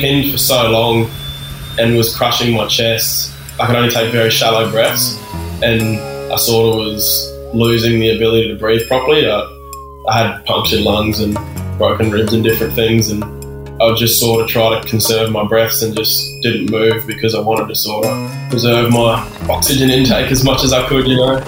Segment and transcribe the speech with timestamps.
[0.00, 1.08] been pinned for so long
[1.78, 3.32] and was crushing my chest.
[3.60, 5.20] I could only take very shallow breaths,
[5.62, 5.98] and
[6.32, 9.28] I sort of was losing the ability to breathe properly.
[9.28, 9.40] I,
[10.08, 11.36] I had punctured lungs and
[11.78, 13.24] broken ribs and different things, and
[13.80, 17.34] I would just sort of try to conserve my breaths and just didn't move because
[17.34, 21.16] I wanted to sort of preserve my oxygen intake as much as I could, you
[21.16, 21.40] know.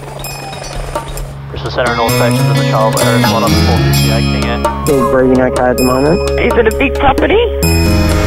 [1.51, 4.85] Bristol Centre and all stations in the Charles area, one up 458 King Air.
[4.87, 6.31] Still breathing okay at the moment.
[6.41, 7.80] Is it a big property?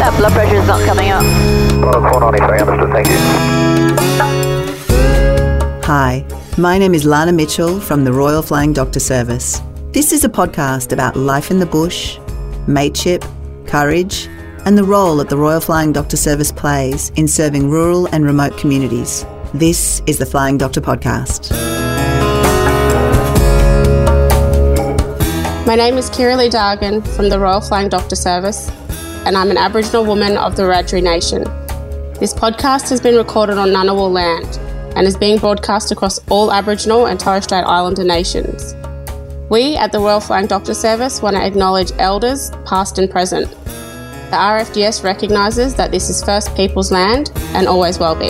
[0.04, 1.24] That blood pressure is not coming up.
[1.24, 3.16] 493, understood, thank you.
[5.86, 6.26] Hi,
[6.58, 9.62] my name is Lana Mitchell from the Royal Flying Doctor Service.
[9.94, 12.20] This is a podcast about life in the bush,
[12.68, 13.24] mateship,
[13.66, 14.28] courage,
[14.66, 18.58] and the role that the Royal Flying Doctor Service plays in serving rural and remote
[18.58, 19.26] communities.
[19.54, 21.50] This is the Flying Doctor Podcast.
[25.66, 28.70] My name is Kira Lee Dargan from the Royal Flying Doctor Service,
[29.26, 31.44] and I'm an Aboriginal woman of the Wiradjuri Nation.
[32.20, 34.60] This podcast has been recorded on Ngunnawal land
[34.98, 38.76] and is being broadcast across all Aboriginal and Torres Strait Islander nations.
[39.50, 43.50] We at the Royal Flying Doctor Service want to acknowledge elders, past and present.
[44.30, 48.30] The RFDS recognises that this is First Peoples land and always will be.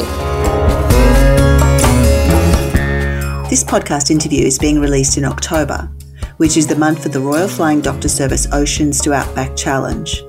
[3.50, 5.89] This podcast interview is being released in October,
[6.38, 10.23] which is the month for the Royal Flying Doctor Service Oceans to Outback Challenge,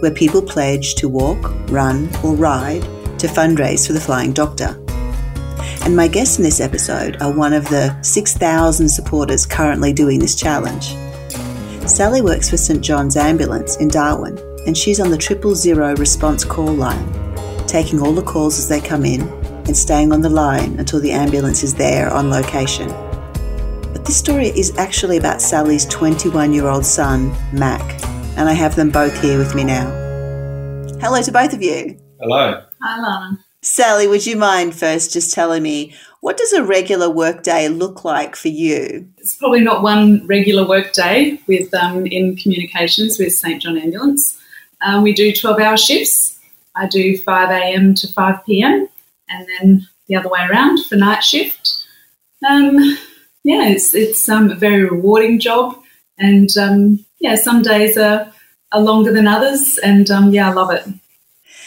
[0.00, 2.82] where people pledge to walk, run, or ride
[3.18, 4.78] to fundraise for the Flying Doctor.
[5.84, 10.34] And my guests in this episode are one of the 6,000 supporters currently doing this
[10.34, 10.94] challenge.
[11.88, 16.44] Sally works for St John's Ambulance in Darwin, and she's on the triple zero response
[16.44, 17.06] call line,
[17.66, 19.20] taking all the calls as they come in
[19.66, 22.88] and staying on the line until the ambulance is there on location.
[23.92, 28.00] But this story is actually about Sally's 21 year old son, Mack,
[28.36, 29.90] and I have them both here with me now.
[31.00, 31.98] Hello to both of you.
[32.20, 32.62] Hello.
[32.82, 33.38] Hi, Lana.
[33.62, 38.36] Sally, would you mind first just telling me what does a regular workday look like
[38.36, 39.08] for you?
[39.18, 44.40] It's probably not one regular work day with um, in communications with St John Ambulance.
[44.84, 46.38] Um, we do 12 hour shifts.
[46.74, 47.94] I do 5 a.m.
[47.94, 48.88] to 5 p.m.
[49.28, 51.84] and then the other way around for night shift.
[52.48, 52.76] Um,
[53.44, 55.78] yeah, it's, it's um, a very rewarding job.
[56.18, 58.30] And um, yeah, some days are,
[58.70, 59.78] are longer than others.
[59.78, 60.86] And um, yeah, I love it.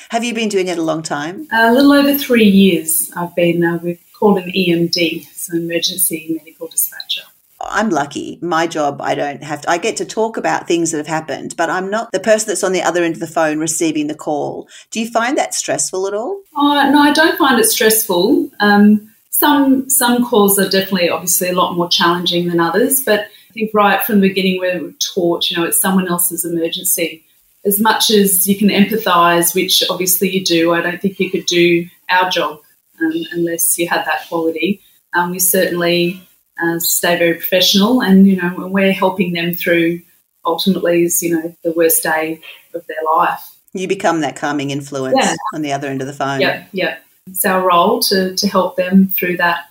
[0.10, 1.48] Have you been doing it a long time?
[1.52, 6.68] A little over three years I've been, uh, we've called an EMD, so emergency medical
[6.68, 7.24] dispatcher.
[7.60, 8.38] I'm lucky.
[8.40, 11.56] My job, I don't have to, I get to talk about things that have happened,
[11.58, 14.16] but I'm not the person that's on the other end of the phone receiving the
[14.16, 14.70] call.
[14.92, 16.42] Do you find that stressful at all?
[16.56, 18.52] Oh, no, I don't find it stressful.
[18.60, 23.72] Um, some some calls are definitely obviously a lot more challenging than others, but think
[23.74, 27.24] right from the beginning we were taught, you know, it's someone else's emergency.
[27.66, 31.46] As much as you can empathise, which obviously you do, I don't think you could
[31.48, 32.62] do our job
[33.02, 34.82] um, unless you had that quality.
[35.14, 36.22] Um, we certainly
[36.62, 40.02] uh, stay very professional, and you know, when we're helping them through,
[40.46, 42.40] ultimately is you know the worst day
[42.74, 43.56] of their life.
[43.74, 45.36] You become that calming influence Yeah.
[45.54, 46.42] on the other end of the phone.
[46.42, 47.04] Yep, yep.
[47.28, 49.66] It's our role to, to help them through that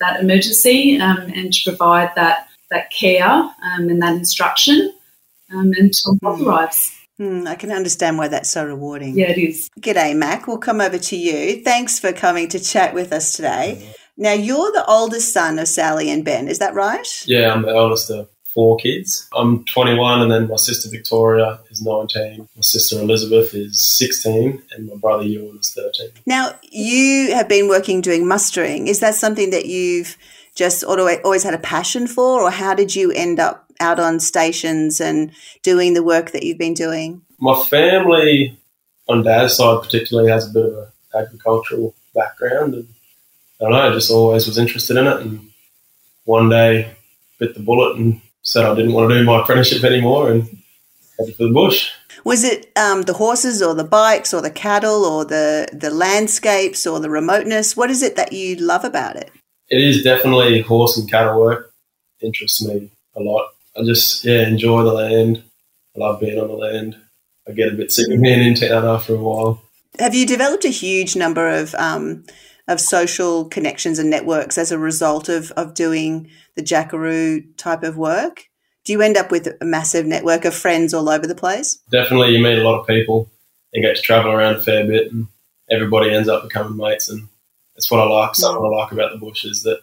[0.00, 3.52] that emergency um, and to provide that that care um,
[3.88, 4.92] and that instruction
[5.52, 6.46] um, until help Mm.
[6.46, 6.92] arrives.
[7.18, 9.18] Hmm, I can understand why that's so rewarding.
[9.18, 9.68] Yeah, it is.
[9.80, 10.46] G'day, Mack.
[10.46, 11.62] We'll come over to you.
[11.64, 13.92] Thanks for coming to chat with us today.
[14.16, 17.06] Now, you're the oldest son of Sally and Ben, is that right?
[17.26, 19.28] Yeah, I'm the eldest of four kids.
[19.34, 22.38] I'm 21, and then my sister Victoria is 19.
[22.40, 26.10] My sister Elizabeth is 16, and my brother Ewan is 13.
[26.26, 28.86] Now, you have been working doing mustering.
[28.86, 30.16] Is that something that you've
[30.58, 34.18] just alwa- always had a passion for, or how did you end up out on
[34.18, 35.30] stations and
[35.62, 37.22] doing the work that you've been doing?
[37.38, 38.58] My family,
[39.08, 42.88] on dad's side particularly, has a bit of an agricultural background, and
[43.60, 45.20] I don't know, I just always was interested in it.
[45.20, 45.48] And
[46.24, 46.90] one day,
[47.38, 50.42] bit the bullet and said I didn't want to do my apprenticeship anymore, and
[51.20, 51.92] headed for the bush.
[52.24, 56.84] Was it um, the horses or the bikes or the cattle or the, the landscapes
[56.84, 57.76] or the remoteness?
[57.76, 59.30] What is it that you love about it?
[59.70, 61.72] It is definitely horse and cattle work.
[62.20, 63.50] Interests me a lot.
[63.76, 65.42] I just yeah enjoy the land.
[65.96, 66.96] I love being on the land.
[67.48, 69.62] I get a bit sick of being in town after a while.
[69.98, 72.24] Have you developed a huge number of um,
[72.66, 77.96] of social connections and networks as a result of, of doing the Jackaroo type of
[77.96, 78.44] work?
[78.84, 81.78] Do you end up with a massive network of friends all over the place?
[81.90, 83.30] Definitely, you meet a lot of people
[83.72, 85.26] and get to travel around a fair bit, and
[85.70, 87.08] everybody ends up becoming mates.
[87.08, 87.28] And
[87.78, 88.34] that's what I like.
[88.34, 89.78] Something I like about the bush is that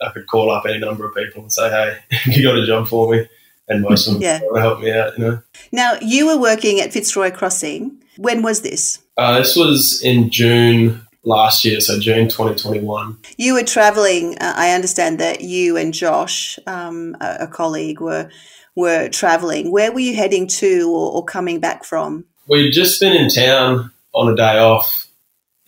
[0.00, 1.98] I could call up any number of people and say, "Hey,
[2.32, 3.28] you got a job for me?"
[3.68, 4.40] and most of them Yeah.
[4.44, 5.18] want to help me out.
[5.18, 5.42] You know,
[5.72, 8.02] Now, you were working at Fitzroy Crossing.
[8.16, 8.98] When was this?
[9.18, 13.18] uh, this was in June last year, so June 2021.
[13.36, 14.38] You were travelling.
[14.38, 18.30] Uh, I understand that you and Josh, um, a, a colleague, were
[18.74, 19.70] were travelling.
[19.70, 22.24] Where were you heading to or, or coming back from?
[22.48, 24.97] We'd just been in town on a day off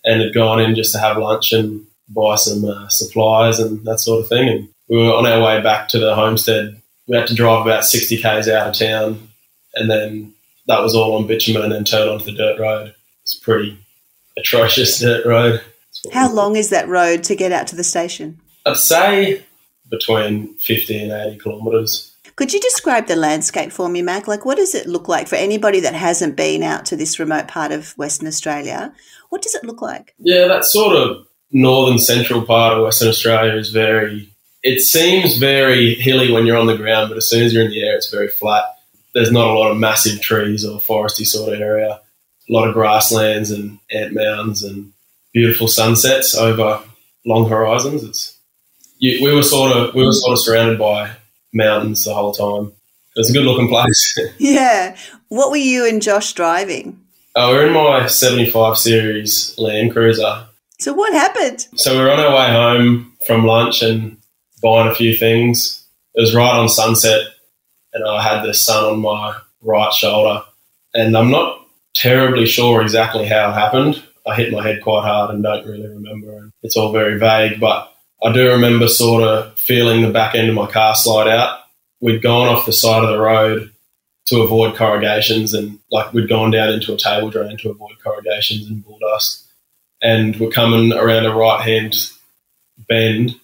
[0.03, 3.99] and had gone in just to have lunch and buy some uh, supplies and that
[3.99, 4.49] sort of thing.
[4.49, 6.81] And we were on our way back to the homestead.
[7.07, 9.29] We had to drive about 60 k's out of town,
[9.75, 10.33] and then
[10.67, 12.93] that was all on bitumen and then turn onto the dirt road.
[13.23, 13.77] It's a pretty
[14.37, 15.61] atrocious dirt road.
[16.13, 18.39] How long is that road to get out to the station?
[18.65, 19.43] I'd say
[19.89, 22.15] between 50 and 80 kilometres.
[22.37, 24.27] Could you describe the landscape for me, Mack?
[24.27, 27.47] Like, what does it look like for anybody that hasn't been out to this remote
[27.47, 28.93] part of Western Australia?
[29.31, 30.13] What does it look like?
[30.19, 34.29] Yeah, that sort of northern central part of Western Australia is very.
[34.61, 37.71] It seems very hilly when you're on the ground, but as soon as you're in
[37.71, 38.65] the air, it's very flat.
[39.15, 42.01] There's not a lot of massive trees or foresty sort of area.
[42.49, 44.91] A lot of grasslands and ant mounds and
[45.33, 46.83] beautiful sunsets over
[47.25, 48.03] long horizons.
[48.03, 48.37] It's
[48.99, 51.11] you, we were sort of we were sort of surrounded by
[51.53, 52.73] mountains the whole time.
[53.15, 54.19] It's a good looking place.
[54.39, 54.97] Yeah.
[55.29, 56.99] What were you and Josh driving?
[57.35, 60.47] Uh, we're in my 75 series Land Cruiser.
[60.79, 61.67] So, what happened?
[61.75, 64.17] So we were on our way home from lunch and
[64.61, 65.85] buying a few things.
[66.13, 67.21] It was right on sunset,
[67.93, 70.43] and I had the sun on my right shoulder.
[70.93, 74.03] And I'm not terribly sure exactly how it happened.
[74.27, 76.37] I hit my head quite hard and don't really remember.
[76.37, 80.49] And it's all very vague, but I do remember sort of feeling the back end
[80.49, 81.59] of my car slide out.
[82.01, 83.71] We'd gone off the side of the road
[84.27, 88.67] to avoid corrugations, and like we'd gone down into a table drain to avoid corrugations
[88.67, 89.47] and bull dust
[90.01, 91.95] and we're coming around a right hand
[92.87, 93.39] bend.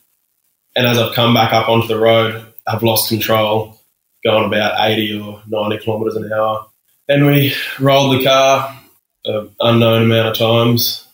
[0.75, 3.79] And as I've come back up onto the road, I've lost control,
[4.24, 6.68] going about 80 or 90 kilometres an hour.
[7.07, 8.80] And we rolled the car
[9.25, 11.07] an unknown amount of times.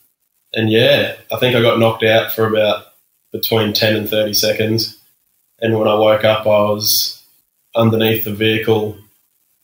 [0.54, 2.86] And yeah, I think I got knocked out for about
[3.32, 4.98] between 10 and 30 seconds.
[5.60, 7.24] And when I woke up, I was
[7.76, 8.98] underneath the vehicle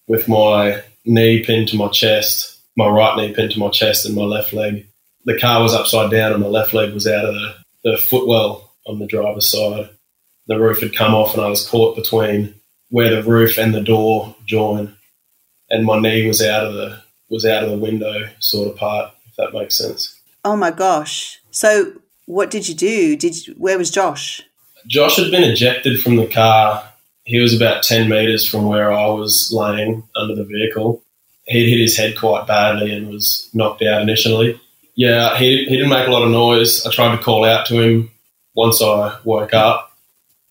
[0.09, 4.15] with my knee pinned to my chest, my right knee pinned to my chest, and
[4.15, 4.85] my left leg
[5.25, 8.73] the car was upside down and my left leg was out of the, the footwell
[8.87, 9.89] on the driver's side.
[10.47, 12.55] The roof had come off and I was caught between
[12.89, 14.95] where the roof and the door join,
[15.69, 19.11] and my knee was out of the was out of the window sort of part,
[19.27, 20.19] if that makes sense.
[20.43, 21.39] Oh my gosh.
[21.51, 21.93] So,
[22.25, 23.15] what did you do?
[23.15, 24.41] Did you, where was Josh?
[24.87, 26.83] Josh had been ejected from the car.
[27.29, 31.03] He was about ten meters from where I was laying under the vehicle.
[31.45, 34.59] He'd hit his head quite badly and was knocked out initially.
[34.95, 36.85] Yeah, he, he didn't make a lot of noise.
[36.87, 38.09] I tried to call out to him
[38.55, 39.95] once I woke up,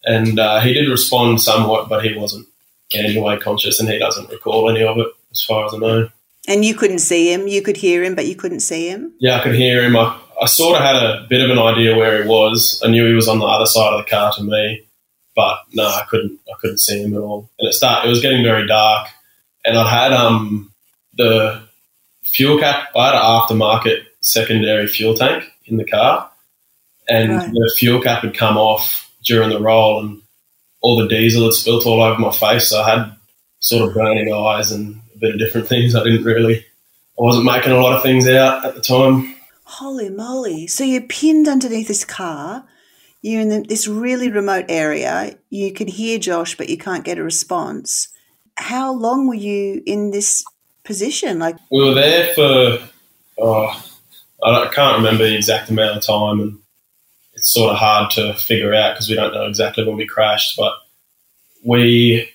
[0.05, 2.47] and uh, he did respond somewhat, but he wasn't
[2.93, 5.79] in any way conscious, and he doesn't recall any of it, as far as I
[5.79, 6.09] know.
[6.47, 7.49] And you couldn't see him.
[7.49, 9.13] You could hear him, but you couldn't see him.
[9.19, 9.97] Yeah, I could hear him.
[9.97, 12.81] I, I sort of had a bit of an idea where he was.
[12.85, 14.88] I knew he was on the other side of the car to me,
[15.38, 16.37] but no, I couldn't.
[16.49, 17.49] I couldn't see him at all.
[17.61, 18.05] And it start.
[18.05, 19.06] It was getting very dark,
[19.64, 20.73] and I had um
[21.17, 21.62] the
[22.25, 22.88] fuel cap.
[22.96, 26.29] I had an aftermarket secondary fuel tank in the car,
[27.08, 27.52] and Right.
[27.52, 30.23] the fuel cap had come off during the roll, and
[30.81, 32.67] all the diesel had spilt all over my face.
[32.69, 33.12] So I had
[33.61, 35.94] sort of burning eyes and a bit of different things.
[35.94, 36.56] I didn't really.
[37.19, 39.36] I wasn't making a lot of things out at the time.
[39.65, 40.67] Holy moly.
[40.67, 42.65] So you're pinned underneath this car.
[43.22, 45.37] You're in this really remote area.
[45.51, 48.08] You can hear Josh, but you can't get a response.
[48.56, 50.44] How long were you in this
[50.84, 51.39] position?
[51.39, 52.79] Like, We were there for,
[53.39, 53.84] oh,
[54.44, 56.58] I can't remember the exact amount of time, and
[57.34, 60.56] it's sort of hard to figure out because we don't know exactly when we crashed.
[60.56, 60.75] But
[61.65, 62.31] we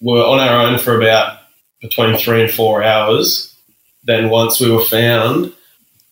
[0.00, 1.38] were on our own for about
[1.80, 3.56] between three and four hours.
[4.04, 5.52] Then once we were found,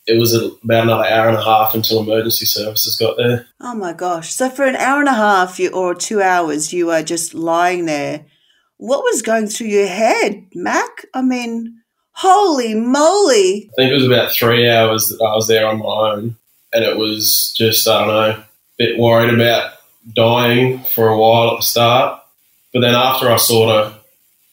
[0.09, 3.47] it was about another hour and a half until emergency services got there.
[3.61, 4.33] oh my gosh.
[4.33, 7.85] So for an hour and a half you, or two hours, you were just lying
[7.85, 8.25] there.
[8.79, 11.05] What was going through your head, Mack?
[11.13, 13.69] I mean, holy moly.
[13.71, 16.37] I think it was about three hours that I was there on my own,
[16.73, 18.47] and it was just I don't know, a
[18.79, 19.73] bit worried about
[20.15, 22.23] dying for a while at the start,
[22.73, 23.99] but then after I sort of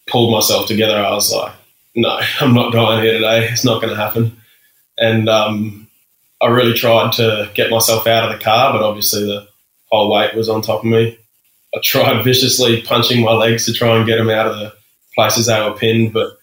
[0.07, 1.53] pulled myself together, I was like,
[1.95, 3.47] no, I'm not dying here today.
[3.47, 4.35] It's not going to happen,
[4.97, 5.87] and um,
[6.41, 9.47] I really tried to get myself out of the car, but obviously the
[9.91, 11.17] whole weight was on top of me.
[11.75, 14.73] I tried viciously punching my legs to try and get them out of the
[15.15, 16.37] places they were pinned, but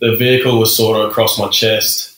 [0.00, 2.16] the vehicle was sort of across my chest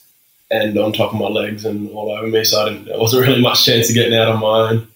[0.51, 3.23] and on top of my legs and all over me, so I didn't, there wasn't
[3.27, 4.89] really much chance of getting out on my own.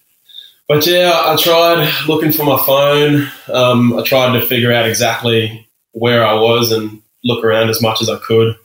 [0.67, 3.27] But yeah, I tried looking for my phone.
[3.53, 8.01] Um, I tried to figure out exactly where I was and look around as much
[8.01, 8.57] as I could,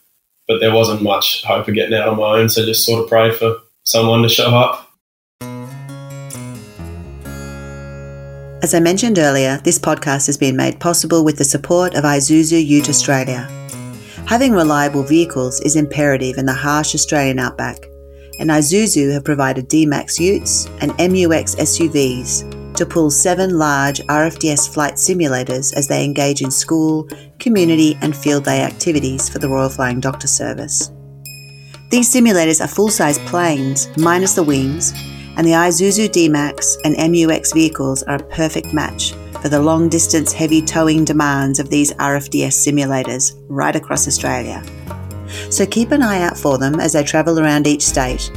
[0.51, 2.49] but there wasn't much hope of getting out on my own.
[2.49, 4.91] So just sort of prayed for someone to show up.
[8.61, 12.67] As I mentioned earlier, this podcast has been made possible with the support of Isuzu
[12.67, 13.49] Ute Australia.
[14.27, 17.79] Having reliable vehicles is imperative in the harsh Australian outback,
[18.41, 24.95] and Isuzu have provided D-Max Utes and MUX SUVs to pull seven large RFDS flight
[24.95, 27.09] simulators as they engage in school,
[27.39, 30.91] community, and field day activities for the Royal Flying Doctor Service.
[31.91, 34.93] These simulators are full-size planes, minus the wings,
[35.37, 39.13] and the Isuzu D-Max and MUX vehicles are a perfect match
[39.43, 44.63] for the long distance heavy towing demands of these RFDS simulators right across Australia.
[45.51, 48.31] So keep an eye out for them as they travel around each state,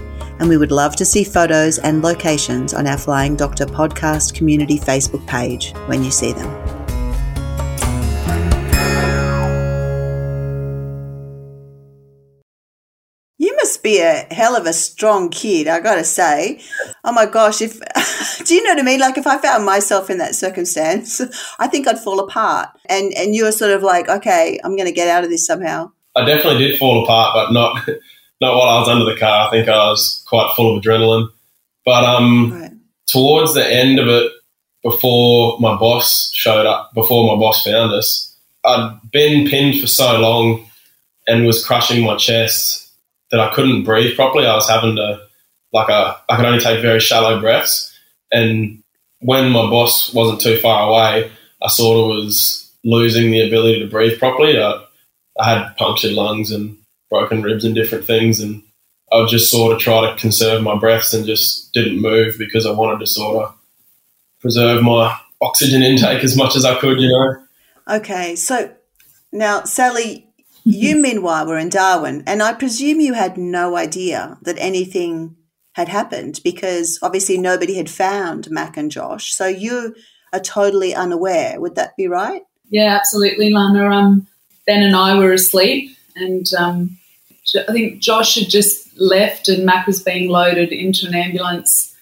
[0.43, 4.77] and we would love to see photos and locations on our Flying Doctor podcast community
[4.77, 6.49] Facebook page when you see them.
[13.37, 16.59] You must be a hell of a strong kid, I gotta say.
[17.05, 17.79] Oh my gosh, if
[18.45, 18.99] do you know what I mean?
[18.99, 21.21] Like if I found myself in that circumstance,
[21.59, 22.67] I think I'd fall apart.
[22.89, 25.93] And and you were sort of like, okay, I'm gonna get out of this somehow.
[26.17, 27.87] I definitely did fall apart, but not
[28.43, 29.47] not while I was under the car.
[29.47, 31.29] I think I was quite full of adrenaline.
[31.85, 32.71] But um, Right.
[33.07, 34.31] towards the end of it,
[34.83, 38.35] before my boss showed up, before my boss found us,
[38.65, 40.65] I'd been pinned for so long
[41.27, 42.89] and was crushing my chest
[43.31, 44.45] that I couldn't breathe properly.
[44.45, 45.21] I was having to,
[45.71, 47.97] like, a, I could only take very shallow breaths.
[48.31, 48.83] And
[49.19, 51.31] when my boss wasn't too far away,
[51.61, 54.61] I sort of was losing the ability to breathe properly.
[54.61, 54.83] I,
[55.39, 56.77] I had punctured lungs and
[57.13, 58.63] broken ribs and different things, and
[59.11, 62.65] I would just sort of try to conserve my breaths and just didn't move because
[62.65, 63.55] I wanted to sort of
[64.39, 67.95] preserve my oxygen intake as much as I could, you know.
[67.97, 68.73] Okay, so
[69.31, 70.27] now Sally,
[70.63, 75.35] you meanwhile were in Darwin, and I presume you had no idea that anything
[75.73, 79.33] had happened because obviously nobody had found Mack and Josh.
[79.33, 79.95] So you
[80.31, 81.61] are totally unaware.
[81.61, 82.41] Would that be right?
[82.69, 83.87] Yeah, absolutely, Lana.
[83.89, 84.27] Um,
[84.65, 87.02] ben and I were asleep, and um, Jo-
[87.55, 91.95] I think Josh had just left, and Mack was being loaded into an ambulance.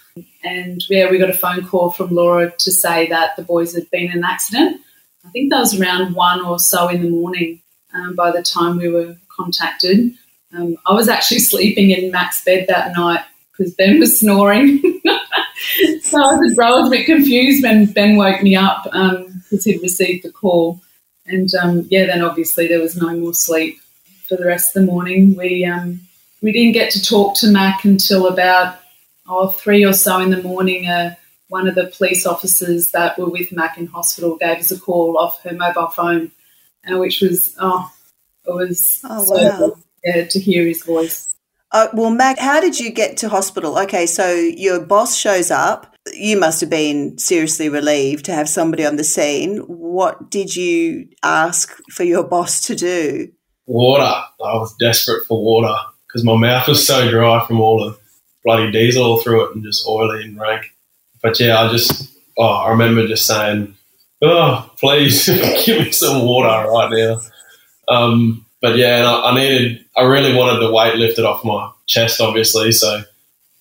[0.44, 3.90] And yeah, we got a phone call from Laura to say that the boys had
[3.92, 4.82] been in an accident.
[5.26, 7.62] I think that was around one or so in the morning
[7.94, 10.14] um, by the time we were contacted.
[10.54, 14.80] Um, I was actually sleeping in Mack's bed that night because Ben was snoring.
[16.02, 19.82] so I was, I was a bit confused when Ben woke me up because he'd
[19.82, 20.82] received the call.
[21.28, 23.80] And um, yeah, then obviously there was no more sleep
[24.32, 25.36] for the rest of the morning.
[25.36, 26.00] We um,
[26.42, 28.80] we didn't get to talk to Mack until about
[29.28, 30.88] oh, three or so in the morning.
[30.88, 31.16] Uh,
[31.50, 35.18] one of the police officers that were with Mack in hospital gave us a call
[35.18, 36.32] off her mobile phone,
[36.90, 37.92] uh, which was oh,
[38.46, 39.58] it was Oh, so wow.
[39.58, 39.74] good
[40.06, 41.36] yeah, to hear his voice.
[41.74, 43.78] Uh, well, Mack, how did you get to hospital?
[43.80, 45.94] Okay, so your boss shows up.
[46.14, 49.58] You must have been seriously relieved to have somebody on the scene.
[49.58, 53.32] What did you ask for your boss to do?
[53.66, 54.04] Water.
[54.04, 55.76] I was desperate for water
[56.08, 57.98] because my mouth was so dry from all the
[58.44, 60.74] bloody diesel all through it and just oily and rank.
[61.22, 63.76] But yeah, I just, oh, I remember just saying,
[64.22, 65.26] oh, please
[65.66, 67.22] give me some water right now.
[67.88, 72.22] Um, but yeah, I, I needed, I really wanted the weight lifted off my chest,
[72.22, 72.72] obviously.
[72.72, 73.04] So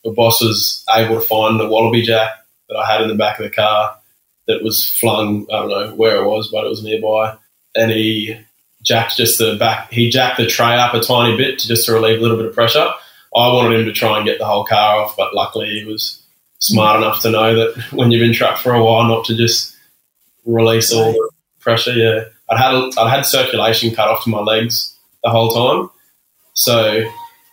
[0.04, 2.30] the boss was able to find the wallaby jack
[2.68, 3.96] that I had in the back of the car
[4.46, 7.36] that was flung, I don't know where it was, but it was nearby.
[7.74, 8.36] And he
[8.82, 11.92] jacked just the back, he jacked the tray up a tiny bit to just to
[11.92, 12.90] relieve a little bit of pressure.
[13.34, 16.22] I wanted him to try and get the whole car off, but luckily he was
[16.58, 19.76] smart enough to know that when you've been trapped for a while, not to just
[20.44, 21.92] release all the pressure.
[21.92, 25.90] Yeah, I'd had I'd had circulation cut off to my legs the whole time,
[26.54, 27.04] so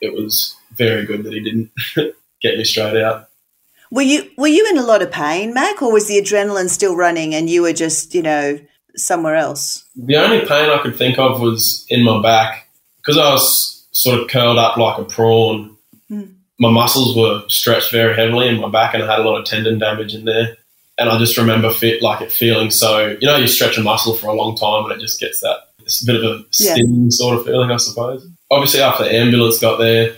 [0.02, 1.72] it was very good that he didn't
[2.42, 3.30] get me straight out.
[3.92, 6.96] Were you were you in a lot of pain, Mack, or was the adrenaline still
[6.96, 8.60] running and you were just, you know,
[8.98, 9.84] somewhere else?
[9.96, 14.20] The only pain I could think of was in my back because I was sort
[14.20, 15.76] of curled up like a prawn.
[16.12, 16.34] Mm.
[16.60, 19.46] My muscles were stretched very heavily in my back, and I had a lot of
[19.46, 20.58] tendon damage in there.
[21.00, 23.16] And I just remember fit like it feeling so.
[23.22, 25.58] You know, you stretch a muscle for a long time, and it just gets that
[25.82, 26.74] it's a bit of a Yeah.
[26.74, 28.28] stinging sort of feeling, I suppose.
[28.52, 30.16] Obviously, after the ambulance got there,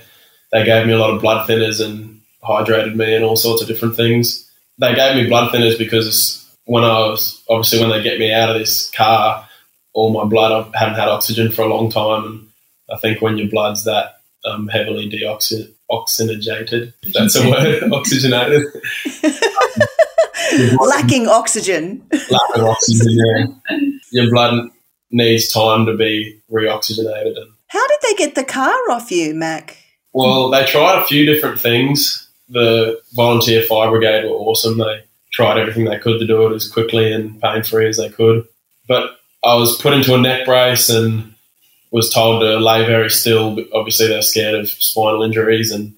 [0.52, 3.68] they gave me a lot of blood thinners and hydrated me and all sorts of
[3.68, 4.50] different things.
[4.80, 8.52] They gave me blood thinners because when I was obviously when they get me out
[8.52, 9.50] of this car,
[9.94, 12.48] all my blood I hadn't had oxygen for a long time, and
[12.94, 18.68] I think when your blood's that um, heavily deoxygenated, if that's a word, oxygenated,
[20.80, 22.04] Lacking oxygen.
[22.12, 23.48] lack of oxygen there.
[24.12, 24.70] Your blood
[25.12, 27.36] needs time to be reoxygenated.
[27.36, 29.78] And, How did they get the car off you, Mack?
[30.14, 32.28] well, they tried a few different things.
[32.48, 34.78] The volunteer fire brigade were awesome.
[34.78, 35.04] They
[35.40, 38.46] tried everything they could to do it as quickly and pain free as they could.
[38.90, 41.34] But I was put into a neck brace and
[41.92, 43.58] was told to lay very still.
[43.74, 45.96] Obviously, they're scared of spinal injuries, and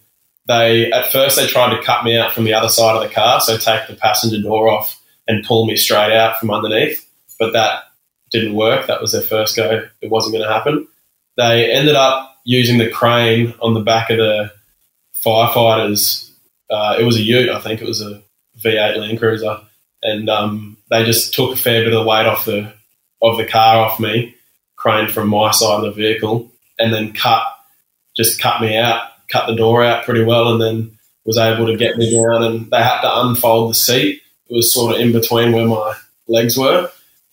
[0.47, 3.13] they at first they tried to cut me out from the other side of the
[3.13, 7.03] car, so take the passenger door off and pull me straight out from underneath.
[7.39, 7.85] But that
[8.29, 8.85] didn't work.
[8.85, 9.87] That was their first go.
[10.01, 10.87] It wasn't going to happen.
[11.35, 14.51] They ended up using the crane on the back of the
[15.25, 16.29] firefighters.
[16.69, 18.21] Uh, it was a Ute, I think it was a
[18.63, 19.61] V8 Land Cruiser,
[20.03, 22.73] and um, they just took a fair bit of the weight off the
[23.21, 24.35] of the car off me,
[24.75, 27.43] craned from my side of the vehicle, and then cut
[28.15, 31.77] just cut me out, cut the door out pretty well, and then was able to
[31.77, 32.43] get me down.
[32.43, 34.21] And they had to unfold the seat.
[34.49, 35.95] It was sort of in between where my
[36.27, 36.89] legs were.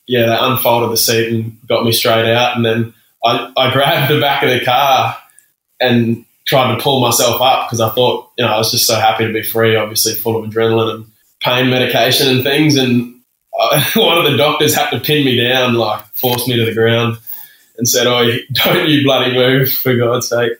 [0.07, 2.95] Yeah, they unfolded the seat and got me straight out, and then
[3.25, 5.17] I, I grabbed the back of the car
[5.81, 8.95] and tried to pull myself up because I thought, you know, I was just so
[8.95, 11.07] happy to be free, obviously full of adrenaline and
[11.40, 12.76] pain medication and things.
[12.76, 13.21] And
[13.59, 16.75] I, one of the doctors had to pin me down, like force me to the
[16.75, 17.18] ground
[17.76, 20.52] and said, oh, don't you bloody move, for God's sake.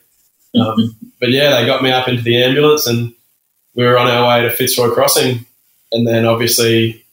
[0.54, 3.14] Um, but yeah, they got me up into the ambulance and
[3.75, 5.44] we were on our way to Fitzroy Crossing.
[5.92, 7.04] And then obviously,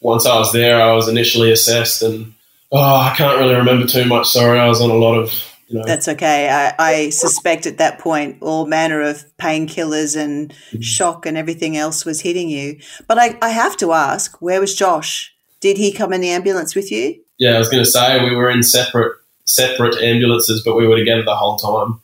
[0.00, 2.34] once I was there, I was initially assessed and,
[2.70, 4.28] oh, I can't really remember too much.
[4.28, 6.50] Sorry, I was on a lot of, you know, That's okay.
[6.50, 12.04] I, I suspect at that point all manner of painkillers and shock and everything else
[12.04, 12.78] was hitting you.
[13.08, 15.34] But I, I have to ask, where was Josh?
[15.60, 17.18] Did he come in the ambulance with you?
[17.38, 20.96] Yeah, I was going to say we were in separate separate ambulances, but we were
[20.96, 22.02] together the whole time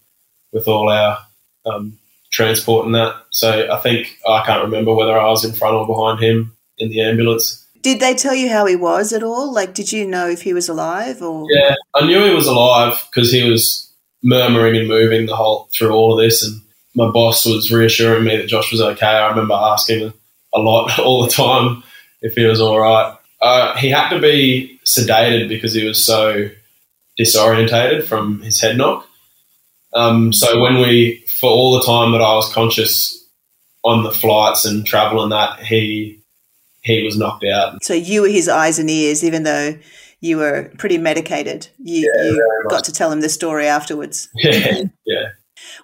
[0.50, 1.18] with all our
[1.66, 1.98] um,
[2.30, 3.16] transport and that.
[3.30, 6.88] So I think I can't remember whether I was in front or behind him in
[6.88, 7.66] the ambulance.
[7.82, 9.52] Did they tell you how he was at all?
[9.52, 11.46] Like, did you know if he was alive or?
[11.50, 13.90] Yeah, I knew he was alive because he was
[14.22, 16.60] murmuring and moving the whole through all of this, and
[16.94, 19.06] my boss was reassuring me that Josh was okay.
[19.06, 20.12] I remember asking
[20.54, 21.82] a lot all the time
[22.20, 23.16] if he was all right.
[23.40, 26.50] Uh, he had to be sedated because he was so
[27.18, 29.06] disorientated from his head knock.
[29.94, 33.24] Um, so when we, for all the time that I was conscious
[33.84, 36.17] on the flights and travel and that, he
[36.88, 37.82] he was knocked out.
[37.84, 39.78] So you were his eyes and ears, even though
[40.20, 41.68] you were pretty medicated.
[41.78, 44.28] You, Yeah, you got to tell him the story afterwards.
[44.36, 45.28] Yeah, yeah.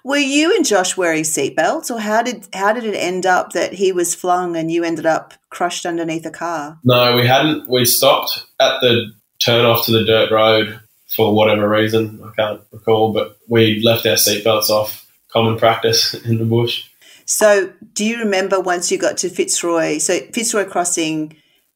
[0.03, 3.73] Were you and Josh wearing seatbelts, or how did how did it end up that
[3.73, 6.79] he was flung and you ended up crushed underneath a car?
[6.83, 7.69] No, we hadn't.
[7.69, 10.79] We stopped at the turn off to the dirt road
[11.15, 12.21] for whatever reason.
[12.23, 15.05] I can't recall, but we left our seatbelts off.
[15.29, 16.87] Common practice in the bush.
[17.25, 19.97] So, do you remember once you got to Fitzroy?
[19.97, 21.35] So, Fitzroy Crossing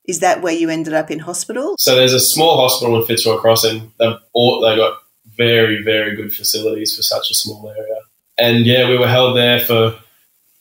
[0.10, 1.76] is that where you ended up in hospital?
[1.78, 3.94] So there's a small hospital in Fitzroy Crossing.
[4.00, 4.98] They've all, they got
[5.38, 8.00] very very good facilities for such a small area.
[8.38, 9.96] And yeah, we were held there for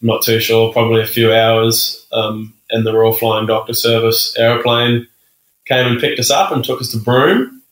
[0.01, 2.07] I'm not too sure, probably a few hours.
[2.12, 5.09] Um, and the Royal Flying Doctor Service aeroplane
[5.66, 7.62] came and picked us up and took us to Broome.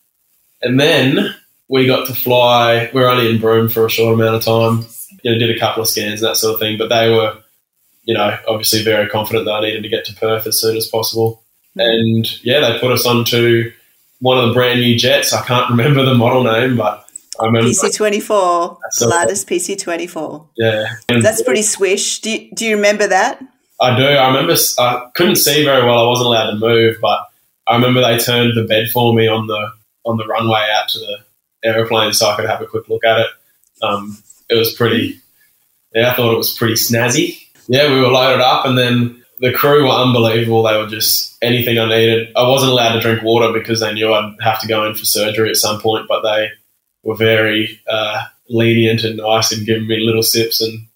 [0.61, 1.33] And then
[1.69, 2.89] we got to fly.
[2.93, 4.85] We were only in Broome for a short amount of time.
[5.23, 6.77] You know, did a couple of scans and that sort of thing.
[6.77, 7.37] But they were,
[8.03, 10.87] you know, obviously very confident that I needed to get to Perth as soon as
[10.87, 11.43] possible.
[11.75, 13.71] And yeah, they put us onto
[14.19, 15.33] one of the brand new jets.
[15.33, 17.07] I can't remember the model name, but
[17.39, 17.69] I remember.
[17.69, 20.47] PC24, That's so- Pilatus PC24.
[20.57, 22.19] Yeah, And That's pretty swish.
[22.21, 23.41] Do you, do you remember that?
[23.79, 24.05] I do.
[24.05, 24.55] I remember.
[24.79, 25.99] I couldn't see very well.
[25.99, 27.19] I wasn't allowed to move, but
[27.67, 29.71] I remember they turned the bed for me on the
[30.03, 31.17] on the runway out to the
[31.63, 33.27] aeroplane so I could have a quick look at it.
[33.83, 34.17] Um,
[34.49, 35.19] it was pretty.
[35.93, 37.41] Yeah, I thought it was pretty snazzy.
[37.67, 40.63] Yeah, we were loaded up, and then the crew were unbelievable.
[40.63, 42.29] They were just anything I needed.
[42.35, 45.05] I wasn't allowed to drink water because they knew I'd have to go in for
[45.05, 46.49] surgery at some point, but they
[47.03, 50.87] were very uh, lenient and nice and giving me little sips and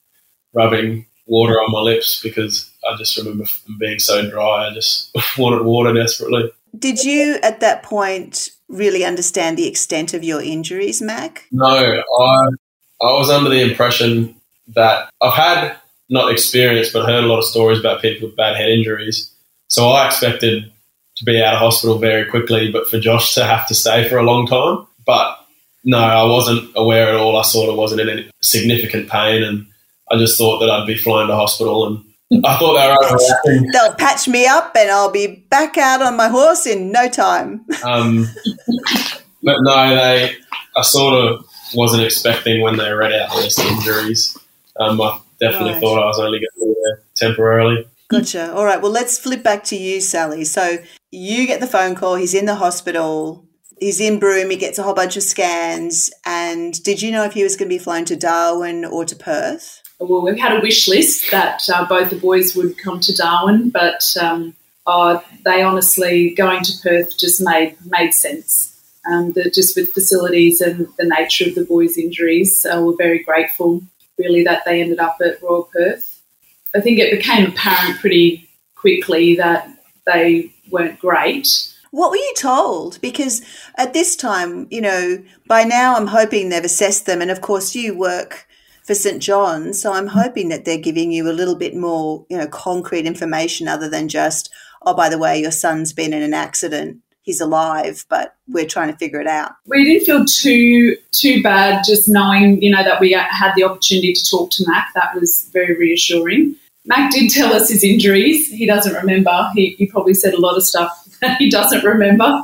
[0.53, 3.45] rubbing water on my lips because I just remember
[3.79, 4.67] being so dry.
[4.67, 6.51] I just wanted water desperately.
[6.77, 11.45] Did you at that point really understand the extent of your injuries, Mack?
[11.51, 12.47] No, I
[13.01, 14.35] I was under the impression
[14.75, 15.75] that I've had
[16.09, 19.33] not experience but heard a lot of stories about people with bad head injuries.
[19.67, 20.71] So I expected
[21.15, 24.17] to be out of hospital very quickly, but for Josh to have to stay for
[24.17, 24.85] a long time.
[25.05, 25.37] But
[25.83, 27.37] no, I wasn't aware at all.
[27.37, 29.65] I sort of wasn't in any significant pain, and
[30.11, 31.87] I just thought that I'd be flying to hospital.
[31.87, 33.71] And I thought they were overreacting.
[33.71, 37.65] They'll patch me up and I'll be back out on my horse in no time.
[37.83, 38.27] Um,
[39.43, 40.35] but no, they.
[40.75, 44.37] I sort of wasn't expecting when they read out the list of injuries.
[44.79, 45.81] Um, I definitely Right.
[45.81, 47.85] thought I was only going to be there temporarily.
[48.09, 48.53] Gotcha.
[48.53, 48.81] All right.
[48.81, 50.43] Well, let's flip back to you, Sally.
[50.45, 50.79] So
[51.11, 52.15] you get the phone call.
[52.15, 53.45] He's in the hospital.
[53.79, 54.49] He's in Broome.
[54.49, 56.11] He gets a whole bunch of scans.
[56.25, 59.15] And did you know if he was going to be flown to Darwin or to
[59.15, 59.81] Perth?
[59.99, 63.69] Well, we had a wish list that uh, both the boys would come to Darwin,
[63.69, 64.55] but um,
[64.87, 68.70] uh, they honestly going to Perth just made made sense.
[69.09, 73.81] Um, just with facilities and the nature of the boys' injuries, uh, we're very grateful,
[74.17, 76.21] really, that they ended up at Royal Perth.
[76.75, 79.67] I think it became apparent pretty quickly that
[80.05, 81.47] they weren't great.
[81.91, 83.01] What were you told?
[83.01, 83.41] Because
[83.77, 87.21] at this time, you know, by now I'm hoping they've assessed them.
[87.21, 88.47] And of course, you work
[88.83, 89.21] for St.
[89.21, 89.81] John's.
[89.81, 93.67] So I'm hoping that they're giving you a little bit more, you know, concrete information
[93.67, 94.49] other than just,
[94.83, 96.99] oh, by the way, your son's been in an accident.
[97.23, 99.51] He's alive, but we're trying to figure it out.
[99.67, 104.13] We didn't feel too too bad just knowing, you know, that we had the opportunity
[104.13, 104.89] to talk to Mack.
[104.95, 106.55] That was very reassuring.
[106.85, 108.47] Mack did tell us his injuries.
[108.47, 109.49] He doesn't remember.
[109.53, 112.43] He, he probably said a lot of stuff that he doesn't remember.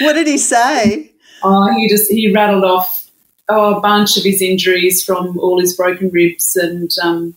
[0.00, 1.12] What did he say?
[1.42, 3.10] Oh, he just he rattled off
[3.48, 7.36] oh, a bunch of his injuries from all his broken ribs and um,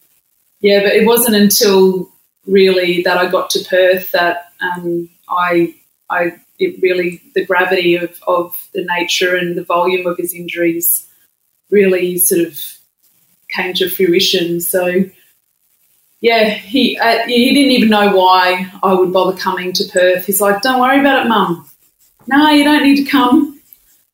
[0.59, 2.09] yeah, but it wasn't until
[2.45, 5.75] really that I got to Perth that um, I
[6.09, 11.07] I it really the gravity of, of the nature and the volume of his injuries
[11.69, 12.59] really sort of
[13.49, 14.61] came to fruition.
[14.61, 15.03] So
[16.21, 20.25] yeah, he uh, he didn't even know why I would bother coming to Perth.
[20.25, 21.69] He's like, "Don't worry about it, Mum.
[22.27, 23.59] No, you don't need to come."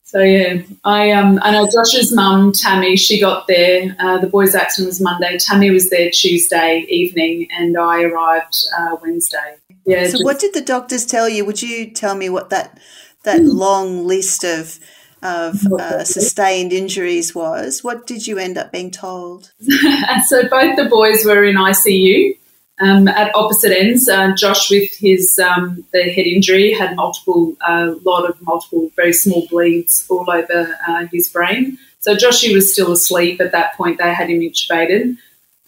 [0.04, 2.96] So yeah, I um I know Josh's mum Tammy.
[2.96, 3.96] She got there.
[4.00, 5.38] Uh, the boys' accident was Monday.
[5.38, 9.58] Tammy was there Tuesday evening, and I arrived uh, Wednesday.
[9.90, 10.06] Yeah.
[10.06, 11.46] So just- what did the doctors tell you?
[11.46, 12.80] Would you tell me what that
[13.24, 14.80] that long list of
[15.22, 17.84] of uh, sustained injuries was?
[17.84, 19.52] What did you end up being told?
[20.28, 22.38] so both the boys were in ICU
[22.80, 24.08] um, at opposite ends.
[24.08, 28.92] Uh, Josh, with his um, the head injury, had multiple, a uh, lot of multiple,
[28.96, 31.78] very small bleeds all over uh, his brain.
[32.00, 33.98] So Joshy was still asleep at that point.
[33.98, 35.18] They had him intubated,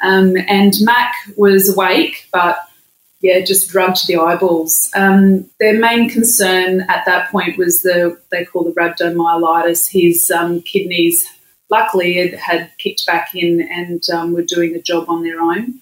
[0.02, 2.58] um, and Mack was awake, but
[3.22, 4.90] yeah, just drugged to the eyeballs.
[4.96, 9.90] Um, their main concern at that point was the they call the rhabdomyolysis.
[9.90, 11.24] His um, kidneys,
[11.70, 15.80] luckily, had, had kicked back in and um, were doing the job on their own.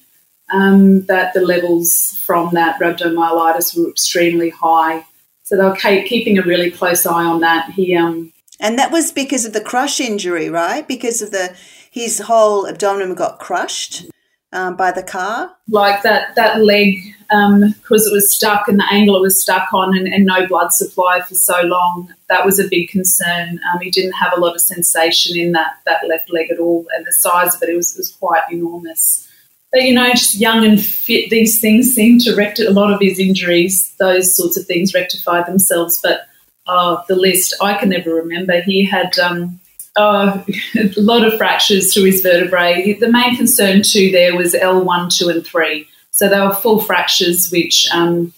[0.51, 5.05] Um, that the levels from that rhabdomyolysis were extremely high,
[5.43, 7.71] so they were keeping a really close eye on that.
[7.71, 10.87] He um, And that was because of the crush injury, right?
[10.87, 11.55] Because of the
[11.91, 14.05] his whole abdomen got crushed
[14.51, 15.51] um, by the car.
[15.67, 19.95] like that that leg because it was stuck and the angle it was stuck on
[19.95, 23.91] and, and no blood supply for so long that was a big concern um, he
[23.91, 27.13] didn't have a lot of sensation in that that left leg at all and the
[27.13, 29.27] size of it, it was, was quite enormous
[29.71, 32.99] but you know just young and fit these things seem to rectify a lot of
[32.99, 36.21] his injuries those sorts of things rectify themselves but
[36.67, 39.59] oh, the list i can never remember he had um,
[39.95, 40.43] uh,
[40.75, 42.93] a lot of fractures to his vertebrae.
[42.93, 45.87] The main concern too there was L1, 2, and 3.
[46.19, 48.33] So they were full fractures which um,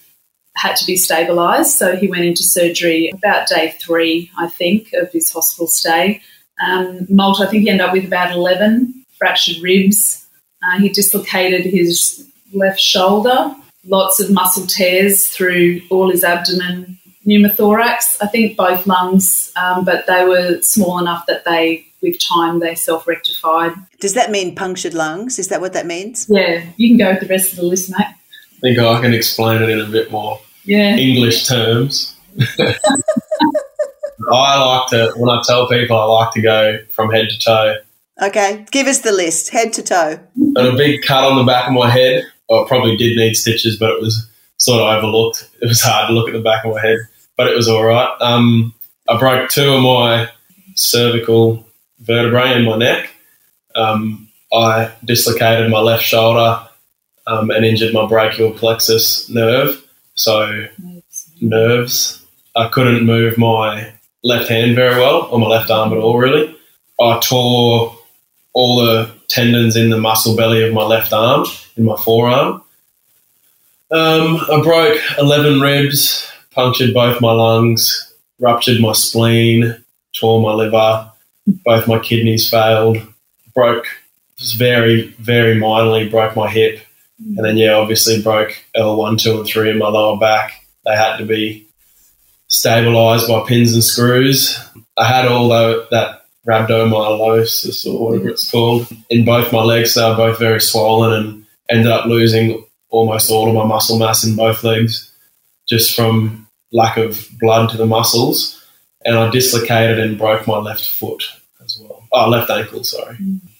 [0.54, 1.76] had to be stabilised.
[1.78, 6.22] So he went into surgery about day three, I think, of his hospital stay.
[6.64, 10.24] Um, I think he ended up with about 11 fractured ribs.
[10.62, 13.52] Uh, he dislocated his left shoulder,
[13.84, 20.06] lots of muscle tears through all his abdomen, pneumothorax, I think both lungs, um, but
[20.06, 23.72] they were small enough that they, with time, they self rectified.
[24.00, 25.38] Does that mean punctured lungs?
[25.38, 26.26] Is that what that means?
[26.28, 28.06] Yeah, you can go with the rest of the list, mate.
[28.06, 30.96] I think I can explain it in a bit more Yeah.
[30.96, 32.16] English terms.
[34.30, 37.76] I like to, when I tell people, I like to go from head to toe.
[38.22, 40.20] Okay, give us the list, head to toe.
[40.36, 42.24] And a big cut on the back of my head.
[42.48, 45.48] Well, it probably did need stitches, but it was sort of overlooked.
[45.60, 46.98] It was hard to look at the back of my head,
[47.36, 48.08] but it was all right.
[48.20, 48.72] Um,
[49.08, 50.28] I broke two of my
[50.76, 51.66] cervical
[52.02, 53.10] vertebrae in my neck.
[53.74, 56.66] Um, I dislocated my left shoulder
[57.26, 59.82] um, and injured my brachial plexus nerve.
[60.14, 60.66] So
[61.40, 62.24] nerves.
[62.54, 66.54] I couldn't move my left hand very well, or my left arm at all, really.
[67.00, 67.96] I tore
[68.52, 72.62] all the tendons in the muscle belly of my left arm, in my forearm.
[73.90, 81.11] Um, I broke 11 ribs, punctured both my lungs, ruptured my spleen, tore my liver,
[81.46, 82.98] both my kidneys failed,
[83.54, 83.86] broke,
[84.36, 86.80] just very, very minorly broke my hip.
[87.22, 87.36] Mm.
[87.36, 90.66] And then, yeah, obviously broke L1, 2, and 3 in my lower back.
[90.84, 91.66] They had to be
[92.48, 94.58] stabilized by pins and screws.
[94.96, 99.94] I had all tho- that rhabdomyolysis or whatever it's called in both my legs.
[99.94, 104.24] They were both very swollen and ended up losing almost all of my muscle mass
[104.24, 105.12] in both legs
[105.68, 108.61] just from lack of blood to the muscles.
[109.04, 111.24] And I dislocated and broke my left foot
[111.64, 112.04] as well.
[112.12, 113.16] Oh, left ankle, sorry.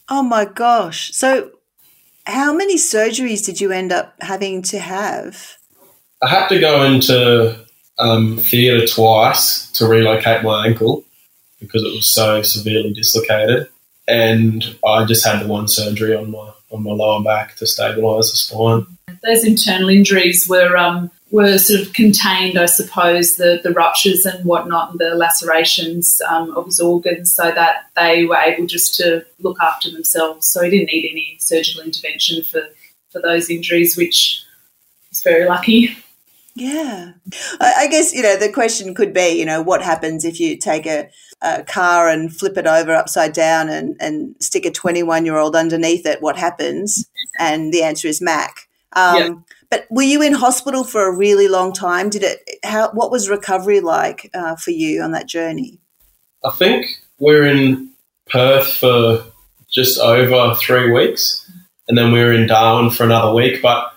[0.08, 1.12] Oh my gosh.
[1.12, 1.50] So,
[2.26, 5.56] how many surgeries did you end up having to have?
[6.22, 7.58] I had to go into
[7.98, 11.04] um, theatre twice to relocate my ankle
[11.60, 13.68] because it was so severely dislocated.
[14.08, 18.30] And I just had the one surgery on my on my lower back to stabilise
[18.30, 18.86] the spine.
[19.22, 24.44] Those internal injuries were um, were sort of contained, I suppose, the, the ruptures and
[24.44, 29.24] whatnot, and the lacerations um, of his organs, so that they were able just to
[29.40, 30.48] look after themselves.
[30.48, 32.62] So he didn't need any surgical intervention for,
[33.10, 34.44] for those injuries, which
[35.08, 35.96] was very lucky.
[36.54, 37.12] Yeah.
[37.60, 40.58] I, I guess, you know, the question could be, you know, what happens if you
[40.58, 41.08] take a,
[41.40, 45.56] a car and flip it over upside down and, and stick a 21 year old
[45.56, 46.20] underneath it?
[46.20, 47.06] What happens?
[47.38, 48.68] And the answer is Mack.
[48.92, 49.30] Um, Yeah.
[49.72, 52.10] But were you in hospital for a really long time?
[52.10, 52.46] Did it?
[52.62, 52.90] How?
[52.90, 55.80] What was recovery like uh, for you on that journey?
[56.44, 56.84] I think
[57.18, 57.88] we're in
[58.30, 59.24] Perth for
[59.70, 61.50] just over three weeks,
[61.88, 63.62] and then we were in Darwin for another week.
[63.62, 63.90] But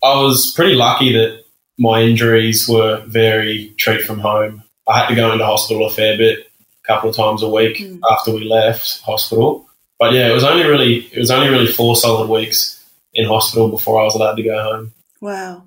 [0.00, 1.42] I was pretty lucky that
[1.76, 4.62] my injuries were very treat from home.
[4.88, 6.38] I had to go into hospital a fair bit,
[6.84, 7.98] a couple of times a week Mm.
[8.12, 9.66] after we left hospital.
[9.98, 12.80] But yeah, it was only really it was only really four solid weeks
[13.14, 14.92] in hospital before I was allowed to go home.
[15.20, 15.64] Wow.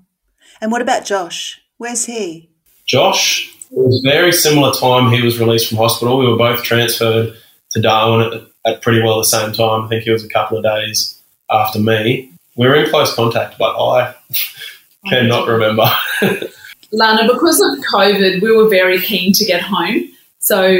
[0.60, 1.60] And what about Josh?
[1.78, 2.50] Where's he?
[2.86, 6.18] Josh, it was very similar time he was released from hospital.
[6.18, 7.36] We were both transferred
[7.70, 8.32] to Darwin
[8.64, 9.84] at, at pretty well the same time.
[9.84, 12.32] I think he was a couple of days after me.
[12.56, 14.14] We were in close contact, but I
[15.08, 15.90] cannot remember.
[16.92, 20.04] Lana, because of COVID, we were very keen to get home.
[20.38, 20.78] So,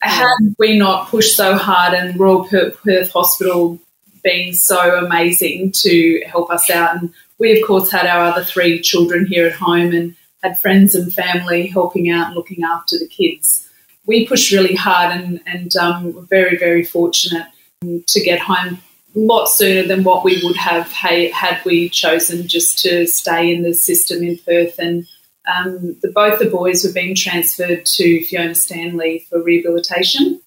[0.00, 3.78] had we not pushed so hard and Royal Perth, Perth Hospital
[4.24, 8.80] being so amazing to help us out, and we, of course, had our other three
[8.80, 13.06] children here at home and had friends and family helping out and looking after the
[13.06, 13.68] kids.
[14.06, 17.46] We pushed really hard and, and um, were very, very fortunate
[17.82, 18.78] to get home
[19.14, 23.54] a lot sooner than what we would have ha- had we chosen just to stay
[23.54, 25.06] in the system in Perth and
[25.46, 30.40] um, the, both the boys were being transferred to Fiona Stanley for rehabilitation.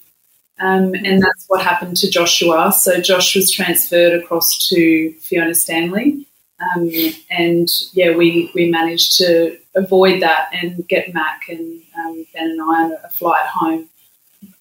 [0.60, 2.72] Um, and that's what happened to Joshua.
[2.72, 6.26] So Josh was transferred across to Fiona Stanley.
[6.60, 6.89] Um,
[7.30, 12.62] and yeah, we, we managed to avoid that and get Mack and um, Ben and
[12.62, 13.88] I on a flight home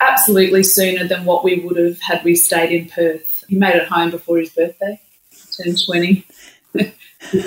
[0.00, 3.44] absolutely sooner than what we would have had we stayed in Perth.
[3.48, 5.00] He made it home before his birthday,
[5.56, 6.26] turned 20.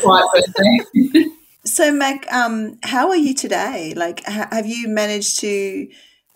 [0.01, 1.25] Quiet birthday.
[1.65, 3.93] So, Mack, um, how are you today?
[3.95, 5.87] Like, ha- have you managed to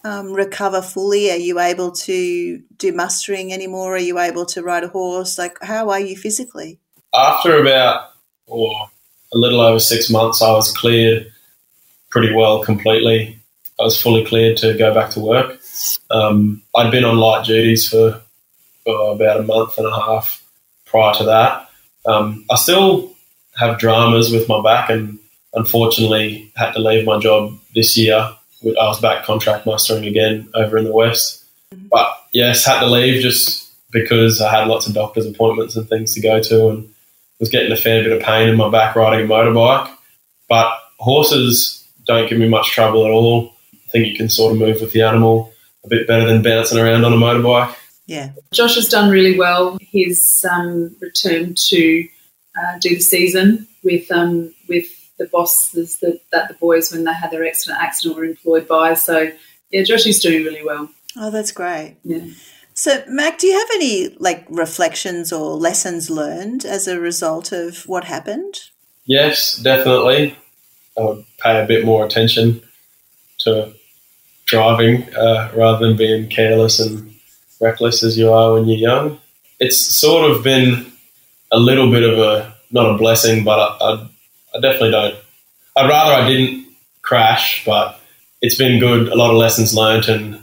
[0.03, 1.31] um, recover fully?
[1.31, 3.95] Are you able to do mustering anymore?
[3.95, 5.37] Are you able to ride a horse?
[5.37, 6.79] Like, how are you physically?
[7.13, 8.11] After about
[8.45, 8.89] or
[9.33, 11.31] a little over six months, I was cleared
[12.09, 13.39] pretty well completely.
[13.79, 15.59] I was fully cleared to go back to work.
[16.11, 18.21] Um, I'd been on light duties for
[18.87, 20.43] uh, about a month and a half
[20.85, 21.69] prior to that.
[22.05, 23.15] Um, I still
[23.55, 25.17] have dramas with my back and
[25.53, 28.29] unfortunately had to leave my job this year.
[28.65, 31.43] I was back contract mustering again over in the West.
[31.71, 36.13] But yes, had to leave just because I had lots of doctor's appointments and things
[36.13, 36.93] to go to and
[37.39, 39.91] was getting a fair bit of pain in my back riding a motorbike.
[40.49, 43.53] But horses don't give me much trouble at all.
[43.73, 45.51] I think you can sort of move with the animal
[45.83, 47.75] a bit better than bouncing around on a motorbike.
[48.05, 48.31] Yeah.
[48.51, 49.77] Josh has done really well.
[49.81, 52.07] He's um, returned to
[52.57, 57.13] uh, do the season with um, with the bosses that, that the boys, when they
[57.13, 58.93] had their accident, accident were employed by.
[58.93, 59.31] So,
[59.69, 60.89] yeah, Josh is doing really well.
[61.17, 61.97] Oh, that's great.
[62.03, 62.25] Yeah.
[62.73, 67.87] So, Mack, do you have any like reflections or lessons learned as a result of
[67.87, 68.61] what happened?
[69.05, 70.35] Yes, definitely.
[70.97, 72.61] I would pay a bit more attention
[73.39, 73.73] to
[74.45, 77.13] driving uh, rather than being careless and
[77.59, 79.19] reckless as you are when you're young.
[79.59, 80.91] It's sort of been
[81.51, 84.09] a little bit of a not a blessing, but I, I,
[84.55, 85.15] I definitely don't.
[85.75, 86.67] I'd rather I didn't
[87.01, 87.99] crash, but
[88.41, 89.07] it's been good.
[89.07, 90.39] A lot of lessons learnt, and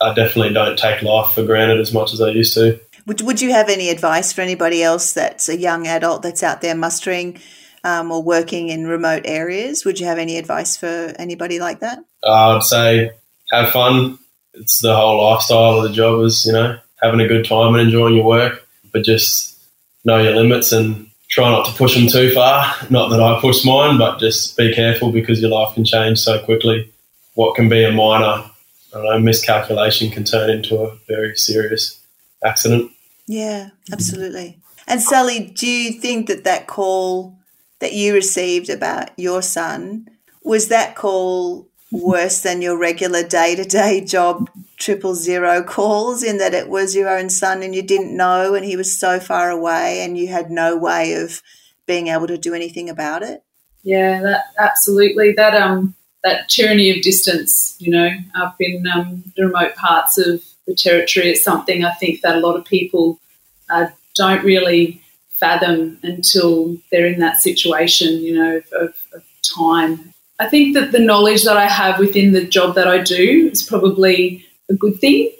[0.00, 2.80] I definitely don't take life for granted as much as I used to.
[3.06, 6.62] Would, would you have any advice for anybody else that's a young adult that's out
[6.62, 7.38] there mustering
[7.84, 9.84] um, or working in remote areas?
[9.84, 11.98] Would you have any advice for anybody like that?
[12.22, 13.10] Uh, I'd say
[13.50, 14.18] have fun.
[14.54, 17.82] It's the whole lifestyle of the job is, you know, having a good time and
[17.82, 19.58] enjoying your work, but just
[20.04, 22.74] know your limits and try not to push them too far.
[22.90, 26.38] Not that I push mine, but just be careful because your life can change so
[26.44, 26.90] quickly.
[27.34, 28.50] What can be a minor, I
[28.92, 32.00] don't know, miscalculation can turn into a very serious
[32.44, 32.90] accident.
[33.26, 34.58] Yeah, absolutely.
[34.86, 37.36] And Sally, do you think that that call
[37.80, 40.08] that you received about your son,
[40.42, 41.66] was that call
[42.02, 46.94] worse than your regular day to day job triple zero calls in that it was
[46.96, 50.28] your own son and you didn't know and he was so far away and you
[50.28, 51.42] had no way of
[51.86, 53.42] being able to do anything about it?
[53.82, 55.32] Yeah, that absolutely.
[55.32, 60.42] That um that tyranny of distance, you know, up in um, the remote parts of
[60.66, 63.20] the territory, is something I think that a lot of people
[63.68, 70.13] uh, don't really fathom until they're in that situation, you know, of, of, of time.
[70.40, 73.62] I think that the knowledge that I have within the job that I do is
[73.62, 75.30] probably a good thing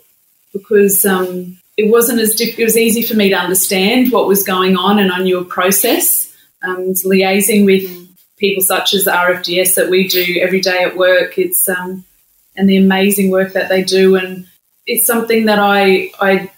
[0.53, 4.45] because um, it wasn't as diff- it was easy for me to understand what was
[4.45, 6.33] going on, and I knew a process.
[6.63, 7.91] Um, liaising with
[8.39, 11.37] people such as the RFDS that we do every day at work.
[11.39, 12.05] It's um,
[12.57, 14.47] and the amazing work that they do, and
[14.87, 16.51] it's something that I I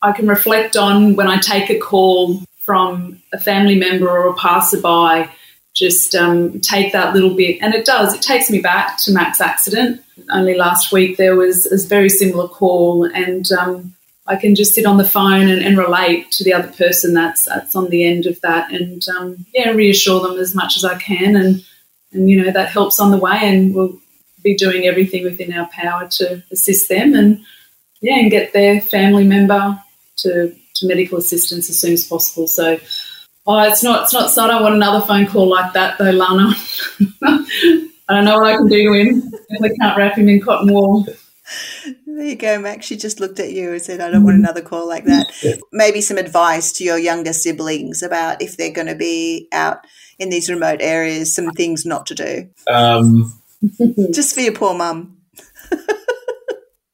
[0.00, 4.34] I can reflect on when I take a call from a family member or a
[4.34, 5.30] passerby.
[5.74, 8.12] Just um, take that little bit, and it does.
[8.14, 10.02] It takes me back to Mack's accident.
[10.30, 13.94] Only last week there was a very similar call, and um,
[14.26, 17.46] I can just sit on the phone and, and, relate to the other person that's
[17.46, 20.98] that's on the end of that, and um, yeah, reassure them as much as I
[20.98, 21.64] can, and
[22.12, 23.98] and you know that helps on the way, and we'll
[24.42, 27.44] be doing everything within our power to assist them, and
[28.00, 29.80] yeah, and get their family member
[30.18, 32.46] to to medical assistance as soon as possible.
[32.46, 32.78] So.
[33.52, 34.04] Oh, it's not.
[34.04, 34.30] It's not.
[34.30, 36.54] So I don't want another phone call like that, though, Lana.
[37.24, 39.32] I don't know what I can do to him.
[39.60, 41.04] I can't wrap him in cotton wool.
[42.06, 42.86] There you go, Max.
[42.86, 45.32] She just looked at you and said, I don't want another call like that.
[45.72, 49.84] Maybe some advice to your younger siblings about if they're going to be out
[50.20, 52.48] in these remote areas, some things not to do.
[52.72, 53.36] Um,
[54.12, 55.16] just for your poor mum.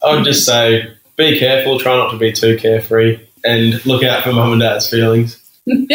[0.03, 4.23] I would just say be careful, try not to be too carefree, and look out
[4.23, 5.43] for mum and dad's feelings.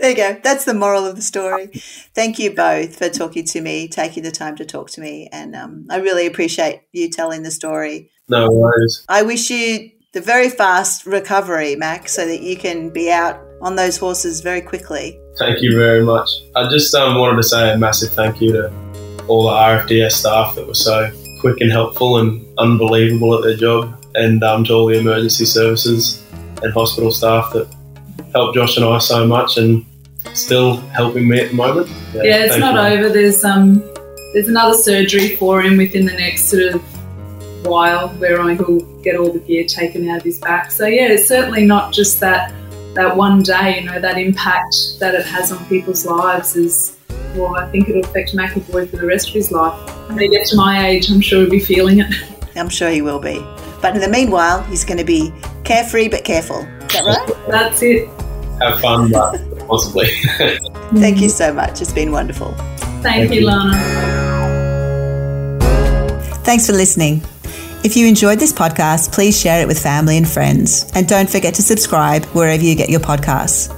[0.00, 0.40] there you go.
[0.42, 1.66] That's the moral of the story.
[2.14, 5.54] Thank you both for talking to me, taking the time to talk to me, and
[5.54, 8.10] um, I really appreciate you telling the story.
[8.28, 9.04] No worries.
[9.10, 13.76] I wish you the very fast recovery, Max, so that you can be out on
[13.76, 15.20] those horses very quickly.
[15.38, 16.30] Thank you very much.
[16.56, 18.72] I just um, wanted to say a massive thank you to
[19.28, 24.02] all the RFDS staff that were so quick and helpful and unbelievable at their job,
[24.14, 26.24] and um, to all the emergency services
[26.62, 27.72] and hospital staff that
[28.32, 29.84] helped Josh and I so much and
[30.34, 31.88] still helping me at the moment.
[32.14, 32.98] Yeah, yeah it's not you.
[32.98, 33.08] over.
[33.08, 33.82] There's um
[34.32, 36.82] there's another surgery for him within the next sort of
[37.66, 40.70] while where I will get all the gear taken out of his back.
[40.70, 42.52] So yeah, it's certainly not just that
[42.94, 46.96] that one day, you know, that impact that it has on people's lives is
[47.34, 50.08] well, I think it'll affect McAvoy for the rest of his life.
[50.08, 52.12] When he gets to my age, I'm sure he'll be feeling it.
[52.56, 53.38] I'm sure he will be.
[53.80, 55.32] But in the meanwhile, he's going to be
[55.64, 56.58] carefree but careful.
[56.60, 57.48] Is that right?
[57.48, 58.08] That's it.
[58.60, 60.08] Have fun, uh, but responsibly.
[60.94, 61.80] Thank you so much.
[61.80, 62.52] It's been wonderful.
[62.52, 63.72] Thank, Thank you, Lana.
[66.44, 67.22] Thanks for listening.
[67.82, 70.90] If you enjoyed this podcast, please share it with family and friends.
[70.94, 73.74] And don't forget to subscribe wherever you get your podcasts.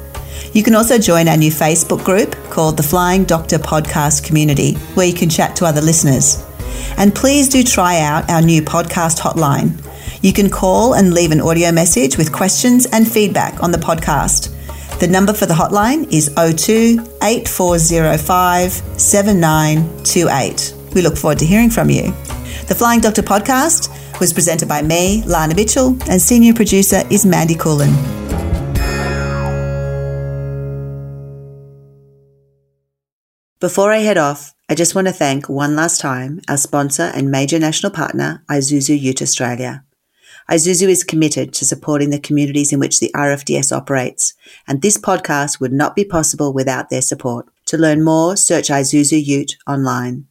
[0.54, 5.06] You can also join our new Facebook group called the Flying Doctor Podcast Community, where
[5.06, 6.44] you can chat to other listeners.
[6.96, 9.78] And please do try out our new podcast hotline.
[10.22, 14.50] You can call and leave an audio message with questions and feedback on the podcast.
[15.00, 20.74] The number for the hotline is 02 8405 7928.
[20.94, 22.12] We look forward to hearing from you.
[22.68, 23.88] The Flying Doctor podcast
[24.20, 27.92] was presented by me, Lana Mitchell, and senior producer is Mandy Coolin.
[33.58, 37.28] Before I head off, I just want to thank one last time our sponsor and
[37.28, 39.84] major national partner, Isuzu Ute Australia.
[40.50, 44.34] Isuzu is committed to supporting the communities in which the RFDS operates,
[44.66, 47.48] and this podcast would not be possible without their support.
[47.66, 50.26] To learn more, search Isuzu Ute online.